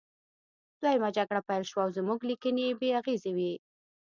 دویمه 0.81 1.09
جګړه 1.17 1.41
پیل 1.47 1.63
شوه 1.71 1.81
او 1.85 1.93
زموږ 1.97 2.19
لیکنې 2.29 2.65
بې 2.79 2.89
اغیزې 2.99 3.31
وې 3.37 3.53